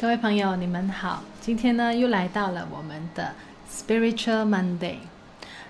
[0.00, 1.24] 各位朋友，你们好！
[1.40, 3.34] 今天呢，又来到了我们的
[3.68, 4.98] Spiritual Monday。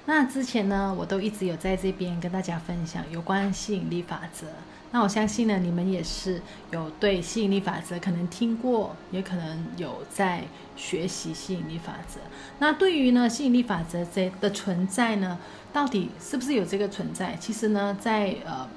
[0.05, 4.47] 那之前呢，我都一直有在这边跟大家分享有关吸引力法则。
[4.91, 10.43] 那我相信呢，你们也是有对吸引力法则可能听过，也可能有在
[10.77, 12.21] 学习吸引力法则。
[12.59, 15.39] 那对于呢，吸引力法则这的存在呢，
[15.73, 17.35] 到底是不是有这个存在？
[17.41, 18.69] 其实呢，在呃，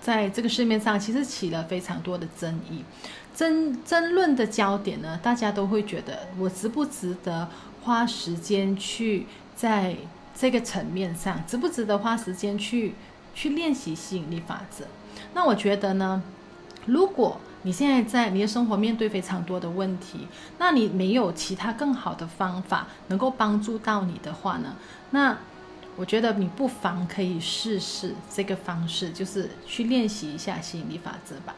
[0.00, 2.84] 在这个市面上，其实起了非常多的争议。
[3.34, 7.48] 争争论的焦点呢，大家都会觉得我值不值得
[7.82, 9.96] 花时间去在
[10.34, 12.94] 这个层面上，值不值得花时间去
[13.34, 14.84] 去练习吸引力法则？
[15.34, 16.22] 那我觉得呢，
[16.86, 20.28] 如果你现在在你的生活面对非常多的问题，
[20.58, 24.76] 那你没有其他更好的方法能够帮助到你的话呢，
[25.10, 25.36] 那
[25.96, 31.54] 我觉得你不妨可以试试这个方式，就是去练习一下吸引力法则吧。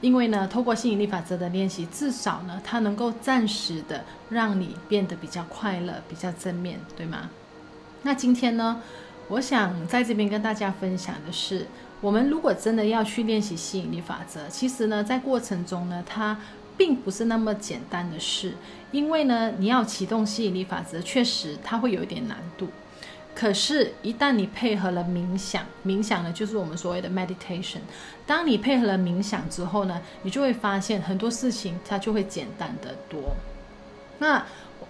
[0.00, 7.30] 因为呢，透过吸引力法则的练习，至少呢，它能够暂时的让你变得比较快乐、比较正面，对吗？
[8.02, 8.80] 那今天呢，
[9.28, 11.66] 我想在这边跟大家分享的是，
[12.00, 16.38] 我们如果真的要去练习吸引力法则，其实呢，在过程中呢，它
[16.76, 18.54] 并不是那么简单的事，
[18.92, 22.68] 因为呢，你要启动吸引力法则，确实它会有一点难度。
[23.38, 27.78] 可是，一旦你配合了冥想，冥想呢，就是我们所谓的 meditation。
[28.26, 33.36] 当你配合了冥想之后呢，你就会发现很多事情它就会简单得多。
[34.18, 34.44] 那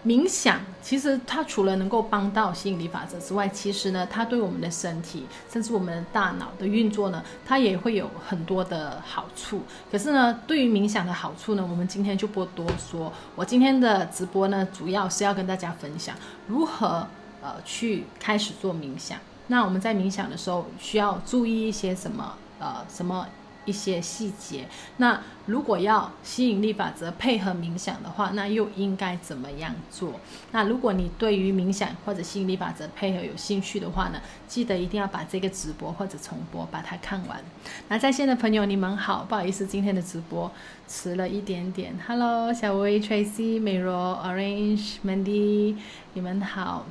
[0.07, 9.61] 冥想其实它除了能够帮到吸引力法则之外，其实呢，它对我们的身体，甚至我们的大脑的运作呢，它也会有很多的好处。
[9.93, 13.13] 可是呢，对于冥想的好处呢，我们今天就不多说。
[13.37, 17.07] 我今天的直播呢，主要是要跟大家分享如何。
[17.49, 19.19] 呃，去开始做冥想。
[19.47, 22.35] 那我们在冥想的时候需要注意一些什么？
[22.61, 23.27] 呃，什么
[23.65, 24.67] 一些细节？
[24.99, 30.21] 那如果要吸引力法则配合冥想的话，那又应该怎么样做？
[30.53, 37.43] 那如果你对于冥想或者吸引力法则配合有兴趣的话呢，记得一定要把这个直播或者重播把它看完。
[37.89, 40.51] 那在线的朋友你们好，不好意思，今天的直播
[40.87, 41.99] 迟了一点点。
[42.07, 45.77] Hello，小薇、Tracy、美若、Orange、Mandy，
[46.13, 46.85] 你们好。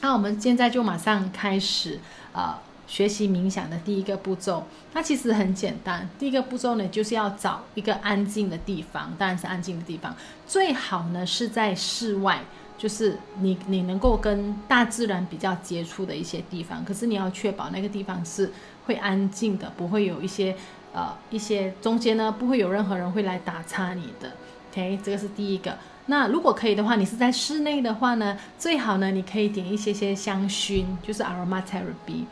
[0.00, 1.98] 那我们现在就马上开始，
[2.32, 2.54] 呃，
[2.86, 4.64] 学习冥想的第一个步骤。
[4.92, 10.14] 那其实很简单，第一个步骤呢，就是要找一个安静的地方，当然是安静的地方，
[10.46, 12.40] 最好呢是在室外，
[12.78, 16.84] 就是你你能够跟大自然比较接触的一些地方。
[16.84, 18.52] 可是你要确保那个地方是
[18.86, 20.56] 会安静的，不会有一些
[20.92, 24.32] 呃一些中间呢不会有任何人会来打岔你的。
[24.70, 25.76] OK，这个是第一个。
[26.10, 32.24] 那如果可以的话，你是在室内的话呢，最好呢，你可以点一些些香薰，就是 aromatherapy，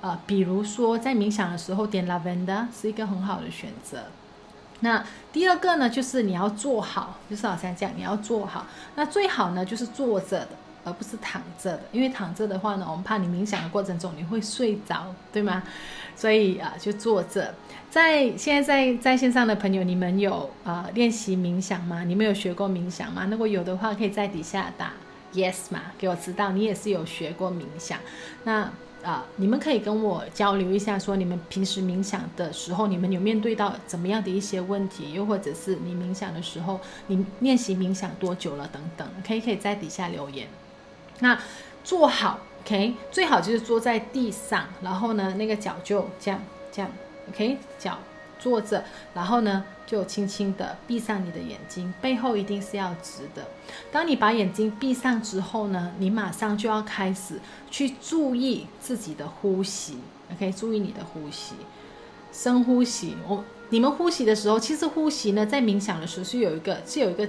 [0.00, 4.04] 呃，比如说在冥想的时候点 lavender 是一个很好的选择。
[4.80, 8.66] 那第二个呢，就是你要坐好，就是好像讲，你要坐好。
[8.96, 10.48] 那最好呢，就是坐着的，
[10.84, 15.62] 而不是躺着的，因为躺着的话呢，我们怕你冥想的过程中你会睡着，对吗？
[16.16, 17.54] 所以啊，就坐着。
[17.90, 22.04] 在现在在在线上的朋友，你们有啊、练习冥想吗？
[22.04, 23.26] 你们有学过冥想吗？
[23.30, 24.92] 如果有的话，可以在底下打
[25.34, 27.98] yes 嘛，给我知道你也是有学过冥想。
[28.44, 28.70] 那
[29.02, 35.14] 啊、你们可以跟我交流一下，说你们平时冥想的时候，你们有面对到怎么样的一些问题？
[35.14, 38.68] 又或者是你冥想的时候，你练习冥想多久了？
[38.70, 40.46] 等等，可以可以在底下留言。
[41.20, 41.40] 那
[41.82, 42.40] 坐好。
[42.62, 46.38] OK，最好就是坐在地上，然后呢，那个脚就这样
[46.70, 46.90] 这样
[47.30, 47.98] ，OK，脚
[48.38, 53.48] 坐着，然后呢，就轻轻的闭上你的眼睛，背后一定是要直的。
[53.90, 59.96] 当你把眼睛闭上之后呢，你马上就要开始去注意自己的呼吸
[60.30, 61.54] ，OK，注意你的呼吸，
[62.30, 63.16] 深呼吸。
[63.26, 67.26] 我你们呼吸的时候，其实呼吸呢，在冥想的时候是有一个是有一个。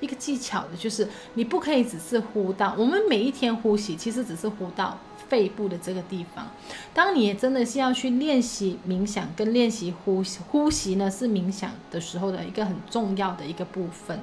[0.00, 2.74] 一个技巧的就是，你不可以只是呼到。
[2.76, 6.48] 我们每一天呼吸，其实只是呼到肺部的这个地方。
[6.94, 14.18] 当你真的是要去练习冥想跟练习呼吸，呼吸呢是冥想的时候的一个很重要的一个部分。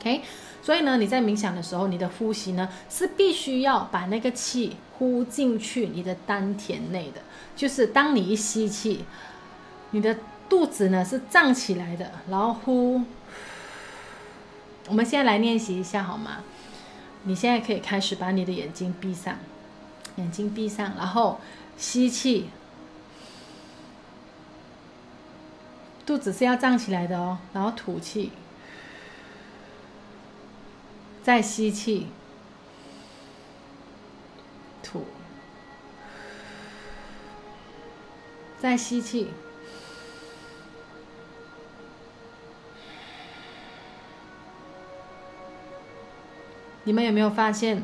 [0.00, 0.22] OK，
[0.60, 7.20] 所以呢，你在冥想的时候，你的呼吸呢是必须要把那个气呼进去你的丹田内的。
[7.54, 9.04] 就是当你一吸气，
[9.92, 10.16] 你的
[10.48, 13.00] 肚子呢是胀起来的，然后呼。
[14.88, 16.38] 我们现在来练习一下好吗？
[17.24, 19.36] 你现在可以开始把你的眼睛闭上，
[20.14, 21.40] 眼睛闭上，然后
[21.76, 22.50] 吸气，
[26.06, 28.30] 肚子是要胀起来的哦，然后吐气，
[31.24, 32.06] 再吸气，
[34.84, 35.04] 吐，
[38.60, 39.30] 再吸气。
[46.86, 47.82] 你们有没有发现，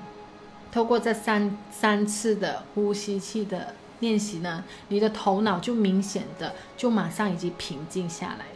[0.71, 8.47] 透过这三三次的呼吸器的练习呢，你的头脑就明显的就马上已经平静下来。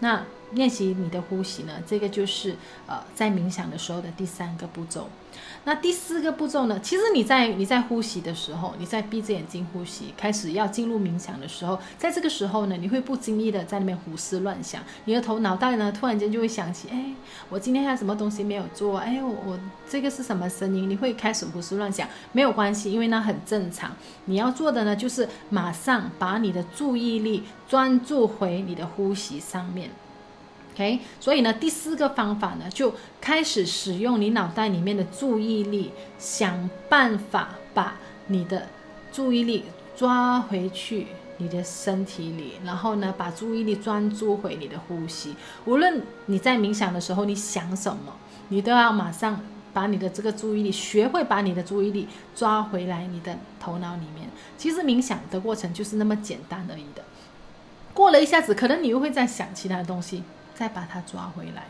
[0.00, 2.56] 那练习你的呼吸呢，这个就是
[2.86, 5.08] 呃在冥想的时候的第三个步骤。
[5.64, 6.78] 那第四个步骤呢？
[6.80, 17.14] 其实你在你在呼吸的时候，你在闭着眼睛呼吸，开始要进入冥想的时候，在这个时候呢，你会不经意的在那边胡思乱想，你的头脑袋呢突然间就会想起，哎，
[17.48, 18.98] 我今天还有什么东西没有做？
[18.98, 19.58] 哎，我我
[19.88, 20.90] 这个是什么声音？
[20.90, 23.92] 你会开始胡思乱想，没有关系，因为那很正常。
[24.24, 29.90] 你要做的呢，就是马上把你的注意力专注回你的呼吸上面。
[30.74, 37.96] OK，所以呢，第四个方法呢，就开始使用你脑袋里面的注意力，想办法把
[38.28, 38.68] 你的
[39.12, 39.64] 注意力
[39.94, 45.36] 抓回去你的身体里，然后呢，把注意力专注回你的呼吸。
[45.66, 48.16] 无论你在冥想的时候你想什么，
[48.48, 49.40] 你都要马上
[49.74, 54.26] 把你的这个注意力学会把你的注意力抓回来你的头脑里面。
[54.56, 57.02] 其实冥想的过程就是那么简单而已的。
[57.92, 60.22] 过了一下子，可能你又会再想其他的东西。
[60.54, 61.64] 再把它抓回来。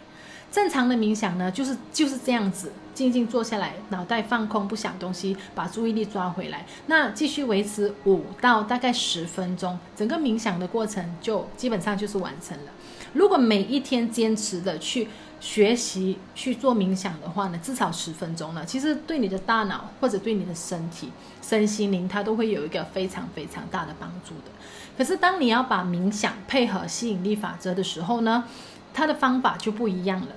[0.50, 6.66] 正常的冥想呢，就是就是这样子，静静坐下来，脑袋放空，不想东西，把注意力抓回来。
[6.88, 12.72] 那继续维持五到大概十分钟，整个冥想的过程就基本上就是完成了。
[13.14, 15.08] 如果每一天坚持的去
[15.40, 24.50] 学习去做冥想的话呢，至少十分钟呢，其实对你的大脑或者对你的身体、身心灵，它都会有一个非常非常大的帮助的。
[24.98, 28.44] 可是当你要把冥想配合吸引力法则的时候呢，
[28.92, 30.28] 他的方法就不一样了，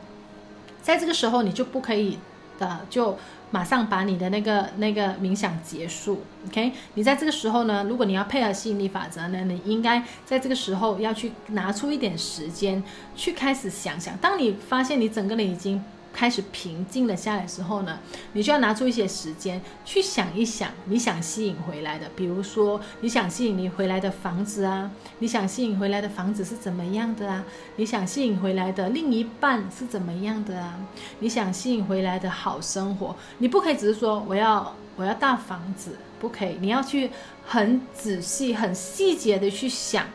[0.81, 2.19] 在这个时候你就不可以
[2.57, 3.17] 的、呃，就
[3.51, 6.71] 马上把你的那个那个冥想结束，OK？
[6.95, 12.83] 你在这个时候呢，如果你要配合吸引力法则呢，你应该在这个时候要去拿出一点时间
[13.15, 14.17] 去开始想想。
[14.17, 15.83] 当你发现你整个人已经
[16.15, 17.99] 开始平静了下来之后呢，
[18.31, 24.89] 你就要拿出一些时间去想一想你想吸引回来的，比如说你想吸引你回来的房子啊，
[25.19, 27.43] 你想吸引回来的房子是怎么样的啊？
[27.75, 30.79] 你想吸引回来的另一半是怎么样的啊？
[31.19, 37.11] 你想吸引回来的好生活，你不可以只是说我要我要大房子，不可以，你要去
[37.45, 40.05] 很仔细、很细节的去想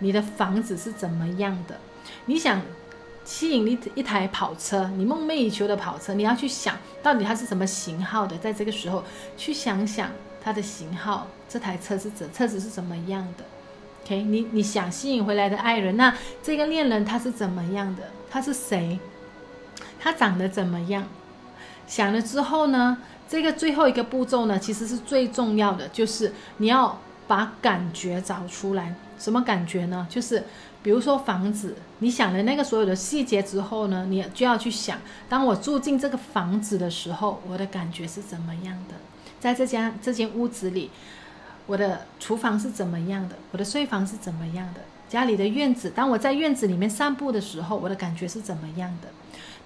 [0.00, 1.78] 你的房子是怎么样的，
[2.26, 2.60] 你想。
[3.24, 9.02] 吸引力一台跑车，你梦寐以求的跑车，你要去想到底它是什么型号的，在这个时候
[9.34, 10.10] 去想想
[10.42, 13.44] 它的型号，这台车是怎车子是怎么样的
[14.04, 18.02] ？OK，你你想吸引回来的爱人，那这个恋人他是怎么样的？
[18.30, 18.98] 他是谁？
[19.98, 21.04] 他长得怎么样？
[21.86, 28.94] 想了之后呢，这个最后一个步骤呢，其实是最重要的，就是你要把感觉找出来。
[29.18, 30.06] 什么感觉呢？
[30.10, 30.44] 就是。
[30.84, 34.98] 比如说房子，你想了那个所有的细节之后呢，你就要去想，
[35.30, 38.94] 当我住进这个房子的时候，我的感觉是怎么样的？
[39.40, 40.90] 在这间这间屋子里，
[41.64, 43.36] 我的厨房是怎么样的？
[43.52, 44.82] 我的睡房是怎么样的？
[45.08, 49.08] 家里的院子，当我在院子里面散步的时候，我的感觉是怎么样的？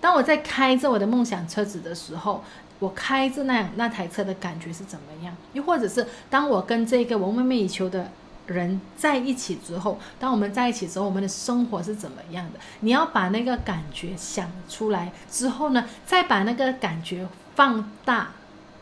[0.01, 2.45] 当我在开着我的梦想车子的时候，
[2.79, 5.37] 我开着那那台车的感觉是怎么样？
[5.53, 8.09] 又或者是当我跟这个我梦寐以求的。
[8.49, 12.59] 人在一起之后，当我们在一起之后，我们的生活是怎么样的？
[12.81, 18.33] 你要把那个感觉想出来之后呢，再把那个感觉放大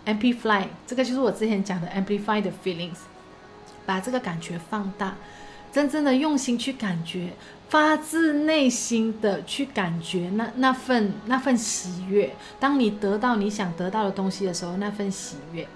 [0.07, 2.97] ，amplify，这个就是我之前讲的 amplify the feelings，
[3.85, 5.17] 把这个感觉放大，
[5.73, 7.33] 真正的用心去感觉，
[7.69, 12.35] 发自内心的去感觉那那份那份喜悦。
[12.61, 15.67] 当你得到你想得到的东西的时候，那份喜悦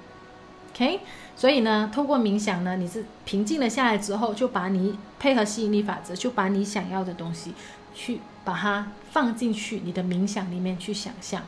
[0.72, 1.00] ，OK。
[1.40, 7.54] 所以呢，透过冥想呢，你是平静了下来之后，就把你配合吸引力法则，就把你想要的东西，
[7.94, 11.40] 去把它放进去你的冥想里面去想象，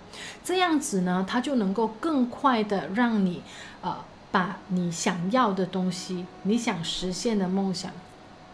[0.43, 3.43] 这样子呢，它就能够更快的让你，
[3.83, 3.95] 呃，
[4.31, 7.93] 把你想要的东西，你想实现的梦想，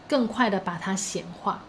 [0.09, 1.61] 更快的把它显化。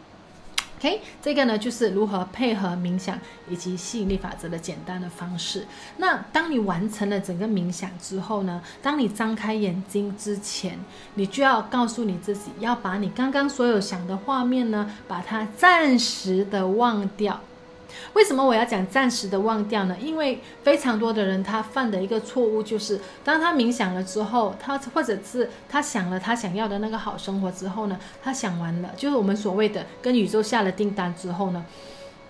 [0.80, 3.20] OK，这个呢就是如何配合冥想
[3.50, 5.66] 以及吸引力法则的简单的方式。
[5.98, 10.78] 那当你完成了整个冥想之后呢，当你张开眼睛之前，
[11.16, 17.38] 你就要告诉你自己，要把你刚刚所有想的画面呢，把它暂时的忘掉。
[18.14, 19.96] 为什么我要讲暂时的忘掉呢？
[20.00, 31.64] 因为非常多的人他犯的一个错误就是，当他冥想了之后，他或者是他想了他想要的那个好生活之后呢，他想完了，就是我们所谓的跟宇宙下了订单之后呢，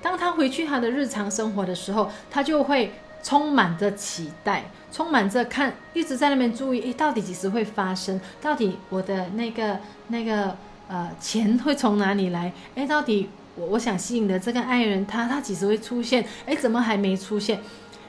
[0.02, 8.20] 当他回去他的日常生活的时候，他就会充满着期待，充满着看，一直在那边注意，诶，到底几时会发生？
[8.40, 10.56] 到底我的那个那个
[10.88, 12.52] 呃钱会从哪里来？
[12.74, 13.28] 诶，到底？
[13.66, 16.24] 我想吸引的这个爱人他，他他几时会出现？
[16.46, 17.60] 哎，怎么还没出现？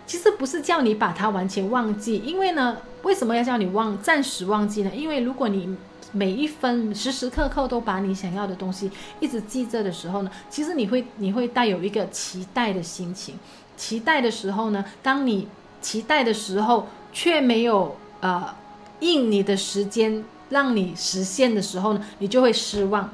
[0.05, 4.91] 其实不是叫你把它完全忘记，因为呢，为什么要叫你忘暂时忘记呢？
[4.93, 5.77] 因为如果你
[6.12, 8.91] 每一分时时刻刻都把你想要的东西
[9.22, 13.36] 一直记着的时候呢，其实你会你会带有一个期待的心情，
[13.77, 15.48] 期待的时候呢，当你
[15.79, 18.53] 期待的时候却没有呃
[19.00, 23.10] 应你的时间让你实现的时候呢，你就会失望，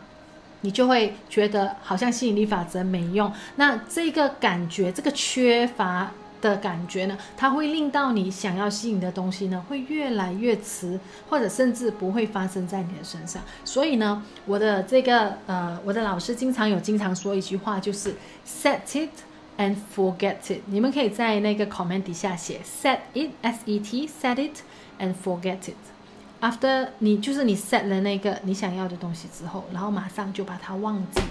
[0.62, 6.12] 你就会觉得好像吸引力法则没用，那这个感觉这个缺乏。
[6.40, 13.42] 的感觉呢，它会令到你想要吸引的东西呢，会越来越迟，或者甚至不会发生在你的身上。
[13.66, 19.10] 所以呢，我的这个呃，我的老师经常有经常说一句话，就是 set it
[19.58, 20.62] and forget it。
[20.68, 24.60] 你们可以在那个 comment 底下写 set it s e t set it
[25.00, 25.97] and forget it。
[26.42, 31.22] After 你就是你 set 了那个你想要的东西之后，然后马上就把它忘记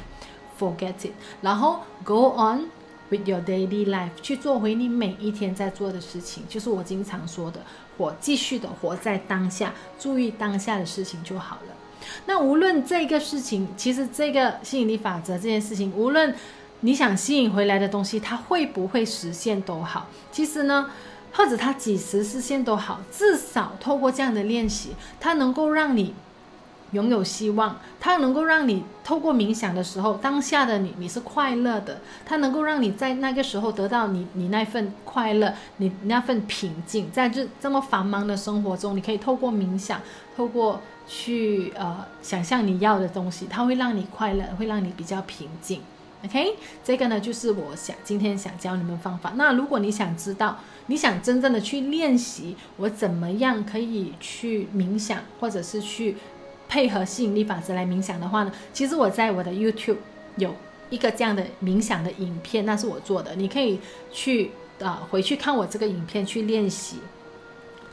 [0.59, 2.69] forget it，然后 go on。
[3.09, 7.61] With your daily life，去做回你每一天在做的事情，就是我经常说的，
[7.97, 11.75] 活继续的活在当下，注意当下的事情就好了。
[12.27, 16.35] 那无论这个事情，其实这个吸引力法则这件事情，无论
[16.81, 20.91] 你想吸引回来的东西，它会不会实现都好，其实呢，
[21.37, 26.15] 或者它几时实现都好，至少透过这样的练习，它能够让你。
[26.93, 40.01] 拥有希望，它能够让你透过冥想的时候，当下的你你是快乐的，它能够让你在那个时候得到你你那份快乐，你那份平静，在这这么繁忙的生活中，你可以透过冥想，
[40.37, 45.83] 透过去呃想象你要的东西，它会让你快乐，会让你比较平静。
[46.27, 46.55] OK，
[46.85, 49.33] 这个呢就是我想今天想教你们方法。
[49.37, 56.17] 那如果你想知道，你想真正的去练习，我怎么样可以去冥想，或者是去。
[56.69, 59.99] 配合吸引力法则来冥想的话呢，其实我在我的 YouTube
[60.37, 60.53] 有
[60.91, 63.79] 一个这样的冥想的影片，那是我做的，你可以
[64.11, 64.51] 去
[64.83, 66.97] 啊、回去看我这个影片去练习，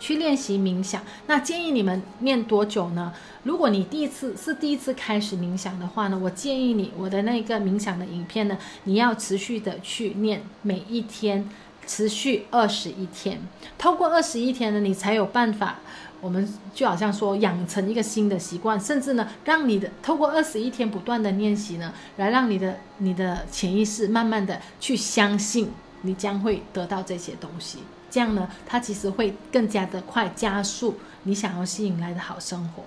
[0.04, 1.02] 去练习冥想。
[1.28, 3.14] 那建议你们念多久呢？
[3.44, 11.50] 如果你第一次是第一次开始冥想的话呢，我建议你我的那个冥想的影片呢，你要持续的去念，每一天
[11.88, 13.40] 持续二十一天，
[13.78, 15.80] 透过二十一天呢，你才有办法。
[16.20, 27.80] 我们就好像说养成一个新的习惯，甚至呢，让你的透过二十一天不断的练习呢，来让你的你的潜意识慢慢的去相信你将会得到这些东西，
[28.14, 32.84] 这样呢，它其实会更加的快加速你想要吸引来的好生活。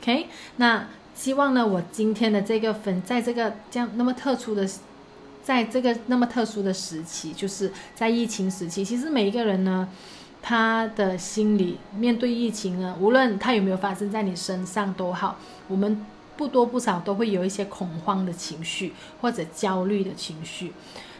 [0.00, 4.64] OK，那希望呢，我今天的这个分，在这个这样那么特殊的，
[5.42, 9.88] 在这个那么特殊的时期，就是在疫情时期，其实每一个人呢。
[10.40, 16.06] 他的心里面对疫情呢，无论他有没有发生在你身上都好，我们
[16.36, 20.72] 不多不少都会有一些恐慌的情绪或者焦虑的情绪。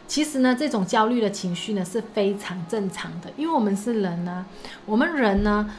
[0.09, 4.43] 其实呢，这种焦虑的情绪呢是非常正常的，因为我们是人呢，
[4.85, 5.69] 我们人呢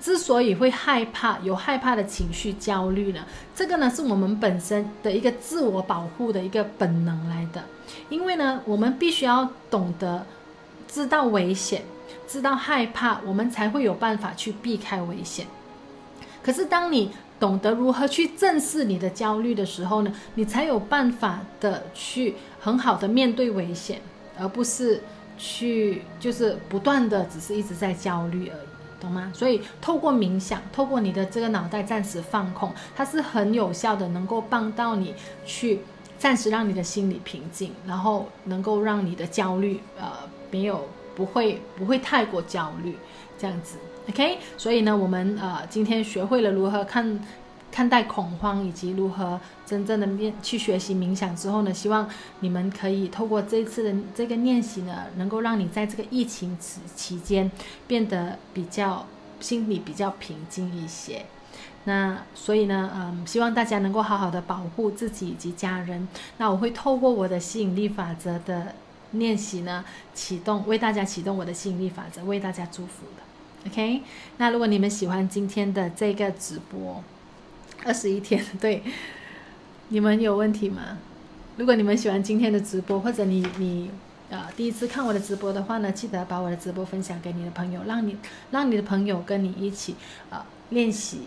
[0.00, 7.64] 之所以会害怕，有害怕的情绪、焦虑呢，这个呢是我们本身的一个自我保护的一个本能来的。
[8.08, 10.24] 因为呢，我们必须要懂得
[10.86, 11.82] 知道危险。
[12.26, 15.46] 知道害怕，我们才会有办法去避开危险。
[16.44, 24.00] 可是，当你懂得如何去正视你的焦虑的时候呢，你才有办法的去很好的面对危险，
[24.38, 25.02] 而不是
[25.38, 29.32] 去就是不断的只是一直在焦虑而已，懂吗？
[29.34, 35.80] 所以，透过冥想，透过你的这个脑袋暂时放空，它是很有效的，能够帮到你去
[36.18, 40.12] 暂时让你的心理平静，然后能够让你的焦虑呃
[40.50, 40.86] 没有。
[41.16, 42.96] 不会不会太过焦虑，
[43.36, 43.76] 这样子
[44.10, 44.38] ，OK。
[44.56, 47.20] 所以呢，我们呃今天学会了如何看
[47.72, 52.08] 看待恐慌，以及如何真正的面去学习冥想之后呢，希望
[52.40, 57.50] 你们可以透过这一次的这个练习呢，能够让你在这个疫情期期间
[57.86, 59.06] 变得比较
[59.40, 61.24] 心里比较平静一些。
[61.84, 66.06] 那所以呢，嗯，希望大家能够好好的保护自己以及家人。
[66.38, 68.74] 那我会透过我的吸引力法则的。
[69.12, 73.22] 练习呢，启动为大家启动我的吸引力法则，为大家祝福的。
[73.66, 74.02] OK，
[74.38, 77.02] 那如果你们喜欢今天的这个直播，
[77.84, 78.82] 二十一天，对，
[79.88, 80.98] 你们有问题吗？
[81.56, 83.90] 如果你们喜欢今天的直播，或者你你
[84.30, 88.16] 呃第一次看我的直播的话呢，记得把我的直播分享给你的朋友，让你
[88.50, 89.94] 让你的朋友跟你一起
[90.30, 91.22] 呃练习。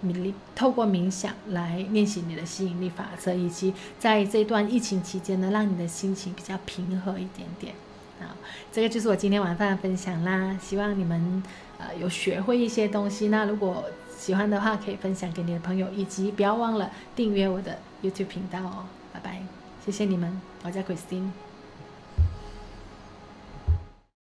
[0.00, 7.74] 你透过冥想来练习你的吸引力法则，以及在这段疫情期间呢，让你的心情比较平和一点点。
[8.20, 8.36] 啊，
[8.70, 10.58] 这个就是我今天晚饭的分享啦。
[10.62, 11.42] 希望你们
[11.78, 13.28] 呃有学会一些东西。
[13.28, 13.84] 那如果
[14.16, 18.84] 喜欢的话，可以分享给你的朋友，以及不要忘了订阅我的 YouTube 频道哦。
[19.12, 19.42] 拜拜，
[19.84, 21.53] 谢谢你们，我叫 Christine。